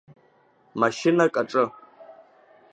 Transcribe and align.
Машьынак 0.79 1.33
аҿы… 1.41 1.65